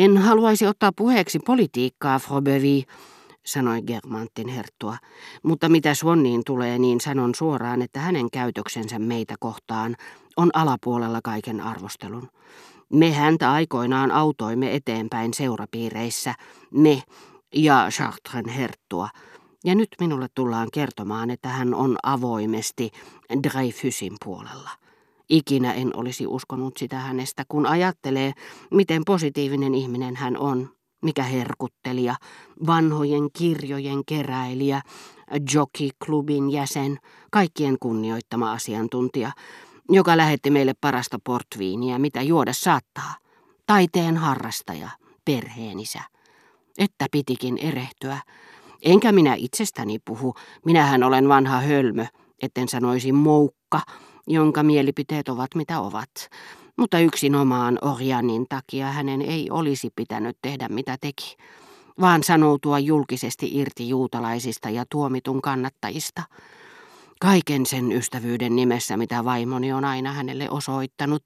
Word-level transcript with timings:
En 0.00 0.16
haluaisi 0.16 0.66
ottaa 0.66 0.92
puheeksi 0.96 1.38
politiikkaa, 1.38 2.18
Frobevi, 2.18 2.84
sanoi 3.46 3.82
Germantin 3.82 4.48
herttua, 4.48 4.96
mutta 5.42 5.68
mitä 5.68 5.94
Swanniin 5.94 6.42
tulee, 6.46 6.78
niin 6.78 7.00
sanon 7.00 7.34
suoraan, 7.34 7.82
että 7.82 8.00
hänen 8.00 8.30
käytöksensä 8.30 8.98
meitä 8.98 9.34
kohtaan 9.40 9.96
on 10.36 10.50
alapuolella 10.54 11.20
kaiken 11.24 11.60
arvostelun. 11.60 12.28
Me 12.92 13.12
häntä 13.12 13.52
aikoinaan 13.52 14.10
autoimme 14.10 14.74
eteenpäin 14.74 15.34
seurapiireissä, 15.34 16.34
me 16.70 17.02
ja 17.54 17.88
Chartren 17.90 18.48
herttua, 18.48 19.08
ja 19.64 19.74
nyt 19.74 19.88
minulle 20.00 20.26
tullaan 20.34 20.68
kertomaan, 20.72 21.30
että 21.30 21.48
hän 21.48 21.74
on 21.74 21.96
avoimesti 22.02 22.90
Dreyfusin 23.42 24.16
puolella. 24.24 24.70
Ikinä 25.30 25.72
en 25.72 25.96
olisi 25.96 26.26
uskonut 26.26 26.76
sitä 26.76 26.98
hänestä, 26.98 27.44
kun 27.48 27.66
ajattelee, 27.66 28.32
miten 28.70 29.02
positiivinen 29.06 29.74
ihminen 29.74 30.16
hän 30.16 30.36
on, 30.36 30.68
mikä 31.02 31.22
herkuttelija, 31.22 32.14
vanhojen 32.66 33.28
kirjojen 33.32 34.02
keräilijä, 34.06 34.82
jockey-klubin 35.54 36.50
jäsen, 36.52 36.98
kaikkien 37.30 37.76
kunnioittama 37.80 38.52
asiantuntija, 38.52 39.32
joka 39.88 40.16
lähetti 40.16 40.50
meille 40.50 40.74
parasta 40.80 41.18
portviiniä, 41.24 41.98
mitä 41.98 42.22
juoda 42.22 42.52
saattaa, 42.52 43.14
taiteen 43.66 44.16
harrastaja, 44.16 44.88
perheenisä. 45.24 46.00
Että 46.78 47.06
pitikin 47.10 47.58
erehtyä. 47.58 48.18
Enkä 48.82 49.12
minä 49.12 49.34
itsestäni 49.34 49.98
puhu, 50.04 50.34
minähän 50.66 51.02
olen 51.02 51.28
vanha 51.28 51.60
hölmö, 51.60 52.06
etten 52.42 52.68
sanoisi 52.68 53.12
moukka, 53.12 53.80
jonka 54.26 54.62
mielipiteet 54.62 55.28
ovat 55.28 55.54
mitä 55.54 55.80
ovat. 55.80 56.30
Mutta 56.76 56.98
yksin 56.98 57.34
omaan 57.34 57.78
Orjanin 57.82 58.46
takia 58.48 58.86
hänen 58.86 59.22
ei 59.22 59.50
olisi 59.50 59.90
pitänyt 59.96 60.36
tehdä 60.42 60.68
mitä 60.68 60.96
teki, 61.00 61.36
vaan 62.00 62.22
sanoutua 62.22 62.78
julkisesti 62.78 63.50
irti 63.52 63.88
juutalaisista 63.88 64.70
ja 64.70 64.84
tuomitun 64.90 65.42
kannattajista. 65.42 66.22
Kaiken 67.20 67.66
sen 67.66 67.92
ystävyyden 67.92 68.56
nimessä, 68.56 68.96
mitä 68.96 69.24
vaimoni 69.24 69.72
on 69.72 69.84
aina 69.84 70.12
hänelle 70.12 70.50
osoittanut, 70.50 71.22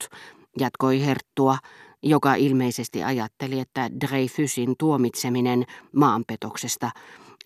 jatkoi 0.58 1.06
Herttua, 1.06 1.58
joka 2.02 2.34
ilmeisesti 2.34 3.02
ajatteli, 3.02 3.60
että 3.60 3.91
Dreyfusin 4.00 4.74
tuomitseminen 4.78 5.64
maanpetoksesta, 5.92 6.91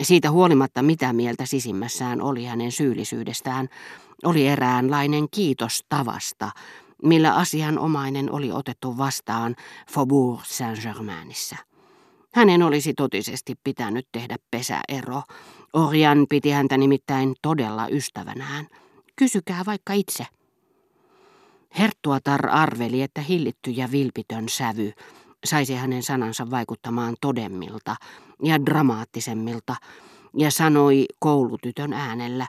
siitä 0.03 0.31
huolimatta 0.31 0.83
mitä 0.83 1.13
mieltä 1.13 1.47
sisimmässään 1.47 2.23
oli 2.23 2.45
hänen 2.45 2.73
syyllisyydestään, 2.73 3.69
oli 4.25 4.47
eräänlainen 4.47 5.27
kiitos 5.31 5.85
tavasta, 5.89 6.51
millä 7.03 7.35
asianomainen 7.35 8.33
oli 8.33 8.53
otettu 8.53 8.99
vastaan 8.99 9.57
Faubourg 9.91 10.41
Saint-Germainissa. 10.45 11.57
Hänen 12.35 12.63
olisi 12.63 12.95
totisesti 12.95 13.55
pitänyt 13.65 14.09
tehdä 14.13 14.37
pesäero. 14.51 15.23
Orjan 15.73 16.27
piti 16.29 16.51
häntä 16.51 16.77
nimittäin 16.77 17.35
todella 17.43 17.89
ystävänään. 17.89 18.67
Kysykää 19.17 19.63
vaikka 19.67 19.93
itse. 19.93 20.27
Herttuatar 21.79 22.49
arveli, 22.51 23.03
että 23.03 23.21
hillitty 23.21 23.71
ja 23.71 23.91
vilpitön 23.91 24.49
sävy 24.49 24.93
saisi 25.45 25.75
hänen 25.75 26.03
sanansa 26.03 26.51
vaikuttamaan 26.51 27.15
todemmilta 27.21 27.97
ja 28.43 28.67
dramaattisemmilta, 28.67 29.77
ja 30.37 30.51
sanoi 30.51 31.07
koulutytön 31.19 31.93
äänellä, 31.93 32.47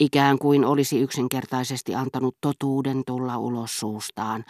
ikään 0.00 0.38
kuin 0.38 0.64
olisi 0.64 1.00
yksinkertaisesti 1.00 1.94
antanut 1.94 2.36
totuuden 2.40 3.02
tulla 3.06 3.38
ulos 3.38 3.80
suustaan. 3.80 4.44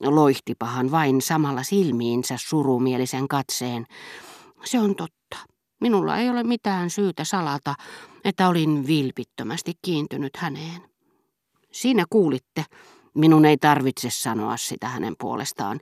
Loihtipahan 0.00 0.90
vain 0.90 1.22
samalla 1.22 1.62
silmiinsä 1.62 2.34
surumielisen 2.38 3.28
katseen. 3.28 3.86
Se 4.64 4.78
on 4.78 4.96
totta. 4.96 5.36
Minulla 5.80 6.18
ei 6.18 6.30
ole 6.30 6.42
mitään 6.42 6.90
syytä 6.90 7.24
salata, 7.24 7.74
että 8.24 8.48
olin 8.48 8.86
vilpittömästi 8.86 9.72
kiintynyt 9.82 10.36
häneen. 10.36 10.82
Siinä 11.72 12.04
kuulitte, 12.10 12.64
Minun 13.14 13.44
ei 13.44 13.56
tarvitse 13.56 14.10
sanoa 14.10 14.56
sitä 14.56 14.88
hänen 14.88 15.14
puolestaan, 15.18 15.80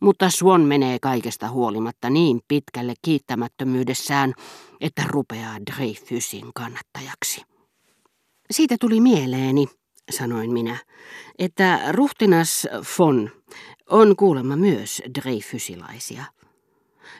mutta 0.00 0.30
Swan 0.30 0.60
menee 0.60 0.98
kaikesta 0.98 1.48
huolimatta 1.50 2.10
niin 2.10 2.40
pitkälle 2.48 2.94
kiittämättömyydessään, 3.02 4.34
että 4.80 5.02
rupeaa 5.08 5.56
Dreyfusin 5.60 6.50
kannattajaksi. 6.54 7.42
Siitä 8.52 8.76
tuli 8.80 9.00
mieleeni, 9.00 9.66
sanoin 10.10 10.52
minä, 10.52 10.76
että 11.38 11.80
ruhtinas 11.92 12.68
von 12.98 13.30
on 13.90 14.16
kuulemma 14.16 14.56
myös 14.56 15.02
Dreyfusilaisia. 15.20 16.24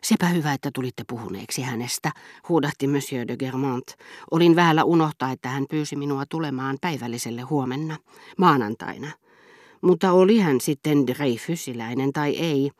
Sepä 0.02 0.26
hyvä, 0.26 0.52
että 0.52 0.70
tulitte 0.74 1.04
puhuneeksi 1.08 1.62
hänestä, 1.62 2.12
huudahti 2.48 2.86
Monsieur 2.86 3.28
de 3.28 3.36
Germont. 3.36 3.94
Olin 4.30 4.56
vähällä 4.56 4.84
unohtaa, 4.84 5.32
että 5.32 5.48
hän 5.48 5.66
pyysi 5.70 5.96
minua 5.96 6.24
tulemaan 6.26 6.78
päivälliselle 6.80 7.42
huomenna, 7.42 7.96
maanantaina. 8.38 9.10
Mutta 9.80 10.12
oli 10.12 10.38
hän 10.38 10.60
sitten 10.60 11.06
Dreyfusiläinen 11.06 12.12
tai 12.12 12.36
ei, 12.36 12.70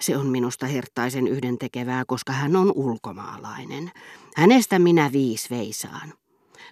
se 0.00 0.16
on 0.16 0.26
minusta 0.26 0.66
hertaisen 0.66 1.28
yhdentekevää, 1.28 2.04
koska 2.06 2.32
hän 2.32 2.56
on 2.56 2.72
ulkomaalainen. 2.74 3.90
Hänestä 4.36 4.78
minä 4.78 5.12
viis 5.12 5.50
veisaan. 5.50 6.12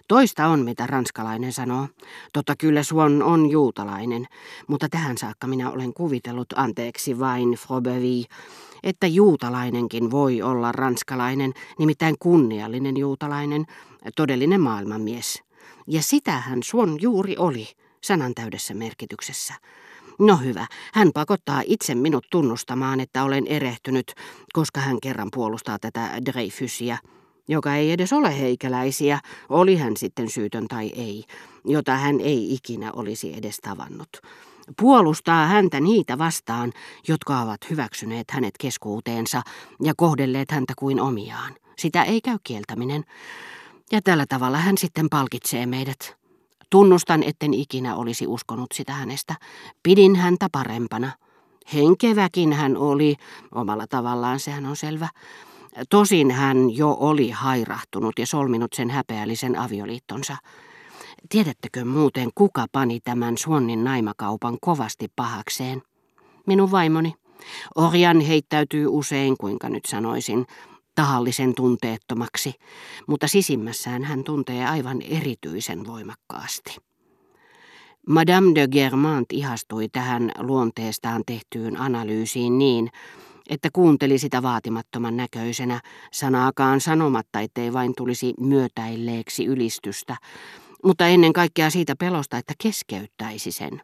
Toista 0.07 0.47
on, 0.47 0.59
mitä 0.59 0.87
ranskalainen 0.87 1.53
sanoo. 1.53 1.87
Totta 2.33 2.55
kyllä 2.55 2.83
Swan 2.83 3.23
on 3.23 3.49
juutalainen, 3.49 4.27
mutta 4.67 4.89
tähän 4.89 5.17
saakka 5.17 5.47
minä 5.47 5.71
olen 5.71 5.93
kuvitellut, 5.93 6.47
anteeksi 6.55 7.19
vain, 7.19 7.51
Frobevi, 7.51 8.25
että 8.83 9.07
juutalainenkin 9.07 10.11
voi 10.11 10.41
olla 10.41 10.71
ranskalainen, 10.71 11.53
nimittäin 11.79 12.15
kunniallinen 12.19 12.97
juutalainen, 12.97 13.65
todellinen 14.15 14.61
maailmanmies. 14.61 15.43
Ja 15.87 16.01
sitähän 16.01 16.63
Swan 16.63 16.97
juuri 17.01 17.37
oli 17.37 17.67
sanan 18.01 18.33
täydessä 18.35 18.73
merkityksessä. 18.73 19.53
No 20.19 20.37
hyvä, 20.37 20.67
hän 20.93 21.11
pakottaa 21.13 21.61
itse 21.65 21.95
minut 21.95 22.25
tunnustamaan, 22.31 22.99
että 22.99 23.23
olen 23.23 23.47
erehtynyt, 23.47 24.13
koska 24.53 24.81
hän 24.81 24.97
kerran 25.01 25.29
puolustaa 25.33 25.79
tätä 25.79 26.09
Dreyfusia, 26.25 26.97
joka 27.47 27.75
ei 27.75 27.91
edes 27.91 28.13
ole 28.13 28.39
heikäläisiä, 28.39 29.19
oli 29.49 29.75
hän 29.75 29.97
sitten 29.97 30.29
syytön 30.29 30.67
tai 30.67 30.91
ei, 30.95 31.23
jota 31.65 31.97
hän 31.97 32.19
ei 32.19 32.53
ikinä 32.53 32.91
olisi 32.91 33.37
edes 33.37 33.57
tavannut. 33.57 34.09
Puolustaa 34.81 35.47
häntä 35.47 35.79
niitä 35.79 36.17
vastaan, 36.17 36.73
jotka 37.07 37.39
ovat 37.39 37.69
hyväksyneet 37.69 38.31
hänet 38.31 38.53
keskuuteensa 38.59 39.41
ja 39.81 39.93
kohdelleet 39.97 40.51
häntä 40.51 40.73
kuin 40.77 41.01
omiaan. 41.01 41.55
Sitä 41.77 42.03
ei 42.03 42.21
käy 42.21 42.37
kieltäminen. 42.43 43.03
Ja 43.91 44.01
tällä 44.01 44.25
tavalla 44.29 44.57
hän 44.57 44.77
sitten 44.77 45.09
palkitsee 45.09 45.65
meidät. 45.65 46.15
Tunnustan, 46.69 47.23
etten 47.23 47.53
ikinä 47.53 47.95
olisi 47.95 48.27
uskonut 48.27 48.71
sitä 48.73 48.93
hänestä. 48.93 49.35
Pidin 49.83 50.15
häntä 50.15 50.47
parempana. 50.51 51.11
Henkeväkin 51.73 52.53
hän 52.53 52.77
oli, 52.77 53.15
omalla 53.55 53.87
tavallaan 53.87 54.39
sehän 54.39 54.65
on 54.65 54.75
selvä. 54.75 55.09
Tosin 55.89 56.31
hän 56.31 56.77
jo 56.77 56.97
oli 56.99 57.29
hairahtunut 57.29 58.19
ja 58.19 58.27
solminut 58.27 58.73
sen 58.73 58.89
häpeällisen 58.89 59.59
avioliittonsa. 59.59 60.37
Tiedättekö 61.29 61.85
muuten, 61.85 62.29
kuka 62.35 62.65
pani 62.71 62.99
tämän 62.99 63.37
Suonnin 63.37 63.83
naimakaupan 63.83 64.57
kovasti 64.61 65.07
pahakseen? 65.15 65.81
Minun 66.47 66.71
vaimoni. 66.71 67.13
Orjan 67.75 68.19
heittäytyy 68.19 68.87
usein, 68.87 69.37
kuinka 69.37 69.69
nyt 69.69 69.85
sanoisin, 69.85 70.45
tahallisen 70.95 71.55
tunteettomaksi, 71.55 72.53
mutta 73.07 73.27
sisimmässään 73.27 74.03
hän 74.03 74.23
tuntee 74.23 74.65
aivan 74.65 75.01
erityisen 75.01 75.87
voimakkaasti. 75.87 76.77
Madame 78.07 78.55
de 78.55 78.67
Germant 78.67 79.31
ihastui 79.31 79.89
tähän 79.89 80.31
luonteestaan 80.39 81.23
tehtyyn 81.25 81.81
analyysiin 81.81 82.57
niin, 82.57 82.89
että 83.49 83.69
kuunteli 83.73 84.17
sitä 84.17 84.41
vaatimattoman 84.41 85.17
näköisenä, 85.17 85.81
sanaakaan 86.11 86.81
sanomatta, 86.81 87.39
ettei 87.39 87.73
vain 87.73 87.95
tulisi 87.97 88.33
myötäilleeksi 88.39 89.45
ylistystä, 89.45 90.17
mutta 90.83 91.07
ennen 91.07 91.33
kaikkea 91.33 91.69
siitä 91.69 91.95
pelosta, 91.99 92.37
että 92.37 92.53
keskeyttäisi 92.63 93.51
sen. 93.51 93.81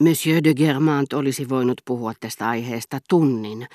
Monsieur 0.00 0.44
de 0.44 0.54
Germant 0.54 1.12
olisi 1.12 1.48
voinut 1.48 1.80
puhua 1.84 2.12
tästä 2.20 2.48
aiheesta 2.48 2.98
tunnin. 3.08 3.66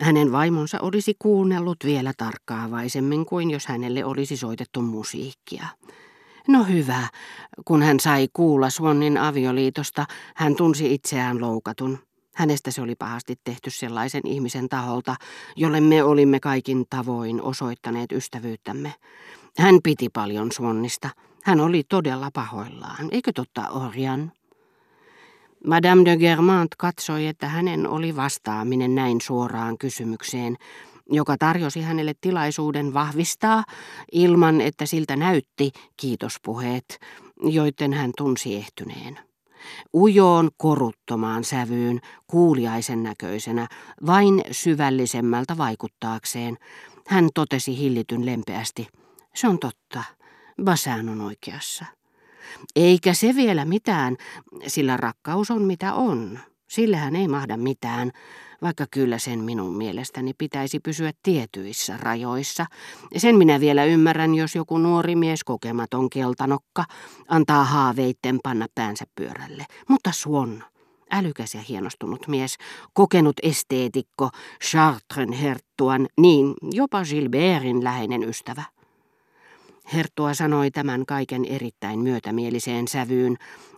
Hänen 0.00 0.32
vaimonsa 0.32 0.80
olisi 0.80 1.14
kuunnellut 1.18 1.76
vielä 1.84 2.12
tarkkaavaisemmin 2.16 3.26
kuin 3.26 3.50
jos 3.50 3.66
hänelle 3.66 4.04
olisi 4.04 4.36
soitettu 4.36 4.82
musiikkia. 4.82 5.66
No 6.48 6.64
hyvä, 6.64 7.08
kun 7.64 7.82
hän 7.82 8.00
sai 8.00 8.28
kuulla 8.32 8.70
Swannin 8.70 9.18
avioliitosta, 9.18 10.06
hän 10.36 10.56
tunsi 10.56 10.94
itseään 10.94 11.40
loukatun. 11.40 11.98
Hänestä 12.40 12.70
se 12.70 12.82
oli 12.82 12.94
pahasti 12.94 13.36
tehty 13.44 13.70
sellaisen 13.70 14.26
ihmisen 14.26 14.68
taholta, 14.68 15.16
jolle 15.56 15.80
me 15.80 16.02
olimme 16.02 16.40
kaikin 16.40 16.84
tavoin 16.90 17.42
osoittaneet 17.42 18.12
ystävyyttämme. 18.12 18.94
Hän 19.58 19.78
piti 19.84 20.08
paljon 20.08 20.52
Swannista. 20.52 21.10
Hän 21.44 21.60
oli 21.60 21.82
todella 21.88 22.30
pahoillaan, 22.34 23.08
eikö 23.10 23.32
totta 23.34 23.68
Orjan? 23.68 24.32
Madame 25.66 26.04
de 26.04 26.16
Germant 26.16 26.74
katsoi, 26.78 27.26
että 27.26 27.48
hänen 27.48 27.86
oli 27.86 28.16
vastaaminen 28.16 28.94
näin 28.94 29.20
suoraan 29.20 29.78
kysymykseen, 29.78 30.56
joka 31.10 31.36
tarjosi 31.38 31.80
hänelle 31.80 32.12
tilaisuuden 32.20 32.94
vahvistaa, 32.94 33.64
ilman 34.12 34.60
että 34.60 34.86
siltä 34.86 35.16
näytti 35.16 35.70
kiitospuheet, 35.96 36.98
joiden 37.42 37.92
hän 37.92 38.12
tunsi 38.16 38.56
ehtyneen. 38.56 39.29
Ujoon 39.94 40.50
koruttomaan 40.56 41.44
sävyyn, 41.44 42.00
kuuliaisen 42.26 43.02
näköisenä, 43.02 43.68
vain 44.06 44.42
syvällisemmältä 44.50 45.56
vaikuttaakseen, 45.56 46.56
hän 47.06 47.28
totesi 47.34 47.78
hillityn 47.78 48.26
lempeästi. 48.26 48.88
Se 49.34 49.48
on 49.48 49.58
totta, 49.58 50.04
Basan 50.64 51.08
on 51.08 51.20
oikeassa. 51.20 51.84
Eikä 52.76 53.14
se 53.14 53.34
vielä 53.34 53.64
mitään, 53.64 54.16
sillä 54.66 54.96
rakkaus 54.96 55.50
on 55.50 55.62
mitä 55.62 55.94
on. 55.94 56.38
Sillähän 56.68 57.16
ei 57.16 57.28
mahda 57.28 57.56
mitään, 57.56 58.12
vaikka 58.62 58.86
kyllä 58.90 59.18
sen 59.18 59.40
minun 59.40 59.76
mielestäni 59.76 60.32
pitäisi 60.38 60.80
pysyä 60.80 61.12
tietyissä 61.22 61.96
rajoissa. 61.96 62.66
Sen 63.16 63.36
minä 63.36 63.60
vielä 63.60 63.84
ymmärrän, 63.84 64.34
jos 64.34 64.54
joku 64.54 64.78
nuori 64.78 65.16
mies, 65.16 65.44
kokematon 65.44 66.10
keltanokka, 66.10 66.84
antaa 67.28 67.64
haaveitten 67.64 68.38
panna 68.42 68.66
päänsä 68.74 69.04
pyörälle. 69.14 69.66
Mutta 69.88 70.12
Suon, 70.12 70.64
älykäs 71.10 71.54
ja 71.54 71.60
hienostunut 71.68 72.28
mies, 72.28 72.56
kokenut 72.92 73.36
esteetikko, 73.42 74.30
Chartren 74.64 75.32
herttuan, 75.32 76.08
niin 76.20 76.54
jopa 76.72 77.04
Gilbertin 77.04 77.84
läheinen 77.84 78.24
ystävä. 78.24 78.79
Herttua 79.92 80.34
sanoi 80.34 80.70
tämän 80.70 81.06
kaiken 81.06 81.44
erittäin 81.44 81.98
myötämieliseen 81.98 82.88
sävyyn, 82.88 83.36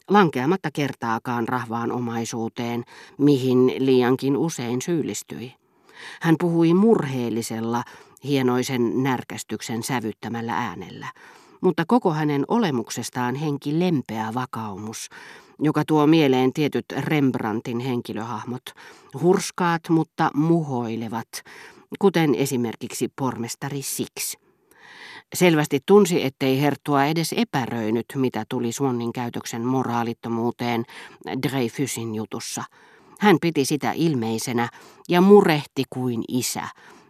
lankeamatta 0.08 0.70
kertaakaan 0.72 1.48
rahvaan 1.48 1.92
omaisuuteen, 1.92 2.84
mihin 3.18 3.72
liiankin 3.78 4.36
usein 4.36 4.82
syyllistyi. 4.82 5.54
Hän 6.20 6.34
puhui 6.40 6.74
murheellisella, 6.74 7.82
hienoisen 8.24 9.02
närkästyksen 9.02 9.82
sävyttämällä 9.82 10.58
äänellä, 10.58 11.06
mutta 11.60 11.84
koko 11.86 12.12
hänen 12.12 12.44
olemuksestaan 12.48 13.34
henki 13.34 13.78
lempeä 13.78 14.34
vakaumus, 14.34 15.08
joka 15.58 15.82
tuo 15.86 16.06
mieleen 16.06 16.52
tietyt 16.52 16.84
Rembrandtin 16.96 17.80
henkilöhahmot, 17.80 18.62
hurskaat 19.22 19.88
mutta 19.88 20.30
muhoilevat, 20.34 21.28
kuten 21.98 22.34
esimerkiksi 22.34 23.08
pormestari 23.20 23.82
Six. 23.82 24.41
Selvästi 25.34 25.80
tunsi, 25.86 26.24
ettei 26.24 26.60
Herttua 26.60 27.04
edes 27.04 27.34
epäröinyt, 27.36 28.06
mitä 28.14 28.44
tuli 28.48 28.72
Suonnin 28.72 29.12
käytöksen 29.12 29.62
moraalittomuuteen 29.62 30.84
Dreyfusin 31.42 32.14
jutussa. 32.14 32.64
Hän 33.20 33.36
piti 33.40 33.64
sitä 33.64 33.92
ilmeisenä 33.92 34.68
ja 35.08 35.20
murehti 35.20 35.84
kuin 35.90 36.24
isä, 36.28 36.62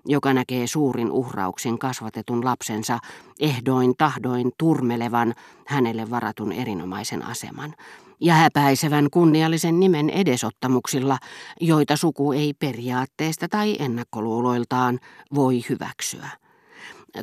joka 0.07 0.33
näkee 0.33 0.67
suurin 0.67 1.11
uhrauksin 1.11 1.79
kasvatetun 1.79 2.45
lapsensa 2.45 2.99
ehdoin 3.41 3.95
tahdoin 3.99 4.51
turmelevan 4.59 5.35
hänelle 5.67 6.11
varatun 6.11 6.53
erinomaisen 6.53 7.23
aseman 7.23 7.75
ja 8.21 8.35
häpäisevän 8.35 9.09
kunniallisen 9.11 9.81
nimen 9.81 10.11
edesottamuksilla, 10.11 11.19
joita 11.61 11.97
suku 11.97 12.33
ei 12.33 12.55
periaatteesta 12.55 13.49
tai 13.49 13.77
ennakkoluuloiltaan 13.79 14.99
voi 15.35 15.63
hyväksyä. 15.69 16.42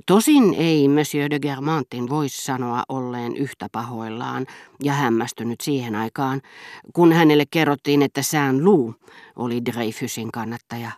Tosin 0.05 0.53
ei 0.53 0.87
Monsieur 0.87 1.29
de 1.29 1.39
Germantin 1.39 2.09
voisi 2.09 2.41
sanoa 2.41 2.83
olleen 2.89 3.37
yhtä 3.37 3.67
pahoillaan 3.71 4.45
ja 4.83 4.93
hämmästynyt 4.93 5.61
siihen 5.61 5.95
aikaan, 5.95 6.41
kun 6.93 7.13
hänelle 7.13 7.45
kerrottiin, 7.51 8.01
että 8.01 8.21
Saint 8.21 8.61
Lou 8.61 8.95
oli 9.35 9.65
Dreyfusin 9.65 10.31
kannattaja. 10.31 10.91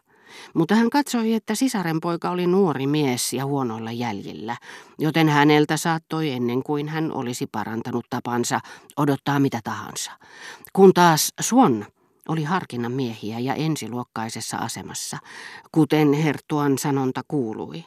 Mutta 0.54 0.76
hän 0.76 0.90
katsoi, 0.90 1.34
että 1.34 1.56
sisarenpoika 1.56 2.30
oli 2.30 2.48
nuori 2.48 2.88
mies 2.88 3.34
ja 3.34 3.46
huonoilla 3.46 3.92
jäljillä, 3.92 4.58
joten 5.00 5.30
häneltä 5.30 5.78
saattoi 5.78 6.32
ennen 6.32 6.64
kuin 6.64 6.90
hän 6.90 7.12
olisi 7.12 7.48
parantanut 7.52 8.06
tapansa 8.10 8.60
odottaa 8.98 9.40
mitä 9.40 9.60
tahansa. 9.64 10.12
Kun 10.74 10.94
taas 10.94 11.34
Swan 11.42 11.86
oli 12.28 12.44
harkinnan 12.44 12.92
miehiä 12.92 13.40
ja 13.40 13.54
ensiluokkaisessa 13.54 14.58
asemassa, 14.58 15.18
kuten 15.72 16.14
Hertuan 16.14 16.78
sanonta 16.78 17.22
kuului. 17.28 17.86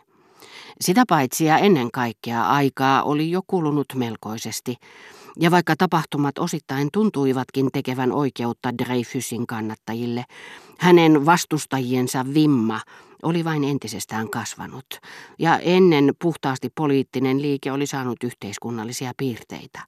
Sitä 0.81 1.03
paitsi 1.09 1.45
ja 1.45 1.59
ennen 1.59 1.91
kaikkea 1.91 2.49
aikaa 2.49 3.03
oli 3.03 3.31
jo 3.31 3.41
kulunut 3.47 3.87
melkoisesti, 3.95 4.77
ja 5.41 5.51
vaikka 5.51 5.77
tapahtumat 5.77 6.39
osittain 6.39 6.89
tuntuivatkin 6.93 7.69
tekevän 7.73 8.13
oikeutta 8.13 8.79
Dreyfusin 8.79 9.47
kannattajille, 9.47 10.25
hänen 10.79 11.27
vastustajiensa 11.27 12.25
vimma 12.35 12.81
oli 13.23 13.45
vain 13.45 13.65
entisestään 13.65 14.31
kasvanut, 14.31 14.87
ja 15.39 15.59
ennen 15.59 16.13
puhtaasti 16.23 16.69
poliittinen 16.75 17.43
liike 17.43 17.73
oli 17.73 17.87
saanut 17.87 18.25
yhteiskunnallisia 18.25 19.13
piirteitä. 19.17 19.81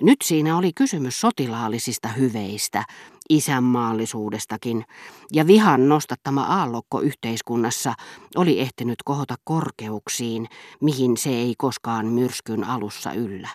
Nyt 0.00 0.18
siinä 0.24 0.56
oli 0.56 0.72
kysymys 0.72 1.20
sotilaallisista 1.20 2.08
hyveistä, 2.08 2.84
isänmaallisuudestakin, 3.28 4.84
ja 5.32 5.46
vihan 5.46 5.88
nostattama 5.88 6.42
aallokko 6.42 7.00
yhteiskunnassa 7.00 7.94
oli 8.36 8.60
ehtinyt 8.60 8.98
kohota 9.04 9.34
korkeuksiin, 9.44 10.48
mihin 10.80 11.16
se 11.16 11.30
ei 11.30 11.54
koskaan 11.58 12.06
myrskyn 12.06 12.64
alussa 12.64 13.12
yllä. 13.12 13.48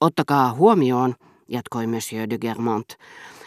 Ottakaa 0.00 0.52
huomioon, 0.52 1.14
jatkoi 1.48 1.86
Monsieur 1.86 2.30
de 2.30 2.38
Germont, 2.38 2.94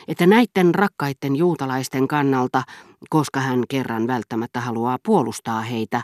että 0.07 0.27
näiden 0.27 0.75
rakkaiden 0.75 1.35
juutalaisten 1.35 2.07
kannalta, 2.07 2.63
koska 3.09 3.39
hän 3.39 3.63
kerran 3.69 4.07
välttämättä 4.07 4.61
haluaa 4.61 4.97
puolustaa 5.03 5.61
heitä, 5.61 6.03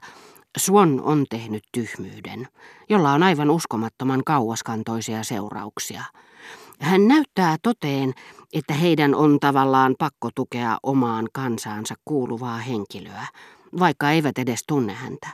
Swan 0.58 1.02
on 1.02 1.26
tehnyt 1.30 1.64
tyhmyyden, 1.72 2.48
jolla 2.90 3.14
on 3.14 3.24
aivan 3.24 3.50
uskomattoman 3.50 4.24
kauaskantoisia 4.26 5.24
seurauksia. 5.24 6.04
Hän 6.82 7.08
näyttää 7.08 7.58
toteen, 7.62 8.14
että 8.54 8.74
heidän 8.74 9.16
on 9.16 9.40
tavallaan 9.40 9.96
pakko 10.00 10.30
tukea 10.36 10.78
omaan 10.84 11.28
kansaansa 11.34 11.96
kuuluvaa 12.06 12.58
henkilöä, 12.58 13.28
vaikka 13.80 14.12
eivät 14.12 14.38
edes 14.38 14.64
tunne 14.68 14.94
häntä. 14.94 15.28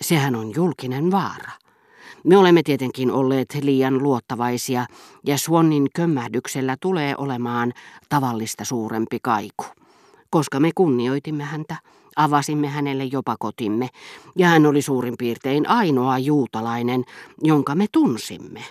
Sehän 0.00 0.36
on 0.36 0.54
julkinen 0.54 1.10
vaara. 1.10 1.50
Me 2.24 2.36
olemme 2.36 2.62
tietenkin 2.62 3.10
olleet 3.10 3.58
liian 3.62 4.02
luottavaisia, 4.02 4.86
ja 5.26 5.38
Swannin 5.38 5.86
kömmähdyksellä 5.94 6.76
tulee 6.80 7.14
olemaan 7.18 7.72
tavallista 8.08 8.64
suurempi 8.64 9.18
kaiku. 9.22 9.64
Koska 10.30 10.60
me 10.60 10.70
kunnioitimme 10.74 11.44
häntä, 11.44 11.76
avasimme 12.16 12.68
hänelle 12.68 13.04
jopa 13.04 13.36
kotimme, 13.38 13.88
ja 14.36 14.48
hän 14.48 14.66
oli 14.66 14.82
suurin 14.82 15.14
piirtein 15.18 15.68
ainoa 15.68 16.18
juutalainen, 16.18 17.04
jonka 17.42 17.74
me 17.74 17.86
tunsimme. 17.92 18.64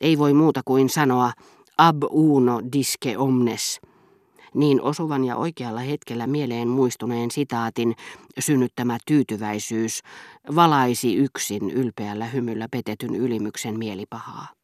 Ei 0.00 0.18
voi 0.18 0.34
muuta 0.34 0.60
kuin 0.64 0.88
sanoa 0.88 1.32
ab 1.78 2.02
uno 2.10 2.60
disque 2.72 3.16
omnes. 3.16 3.80
Niin 4.54 4.82
osuvan 4.82 5.24
ja 5.24 5.36
oikealla 5.36 5.80
hetkellä 5.80 6.26
mieleen 6.26 6.68
muistuneen 6.68 7.30
sitaatin 7.30 7.94
synnyttämä 8.38 8.98
tyytyväisyys 9.06 10.00
valaisi 10.56 11.14
yksin 11.14 11.70
ylpeällä 11.70 12.26
hymyllä 12.26 12.68
petetyn 12.70 13.14
ylimyksen 13.14 13.78
mielipahaa. 13.78 14.59